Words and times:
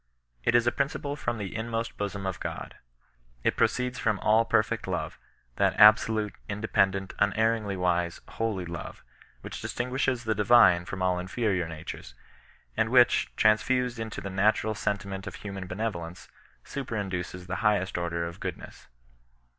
It 0.43 0.55
is 0.55 0.65
a 0.65 0.71
principle 0.71 1.15
from 1.15 1.37
the 1.37 1.55
inmost 1.55 1.93
hosom 1.99 2.25
of 2.27 2.39
€^. 2.39 2.71
It 3.43 3.55
pro 3.55 3.67
ceeds 3.67 3.97
from 3.99 4.17
ALL 4.21 4.45
PEBFECT 4.45 4.87
LOTE, 4.87 5.13
that 5.57 5.77
ahsolutc, 5.77 6.31
independ 6.49 6.95
ent, 6.95 7.13
imerringlj 7.19 7.77
wise, 7.77 8.19
holy 8.29 8.65
hve, 8.65 8.99
which 9.41 9.61
distinguishes 9.61 10.23
the 10.23 10.33
Divine 10.33 10.85
from 10.85 11.03
all 11.03 11.19
inferior 11.19 11.67
natures, 11.67 12.15
and 12.75 12.89
which, 12.89 13.31
transfused 13.35 13.99
into 13.99 14.21
the 14.21 14.31
natural 14.31 14.73
sentiment 14.73 15.27
of 15.27 15.35
human 15.35 15.67
henevolence, 15.67 16.29
super 16.63 16.95
induces 16.95 17.45
the 17.45 17.57
highest 17.57 17.95
order 17.95 18.25
of 18.25 18.39
goodness. 18.39 18.87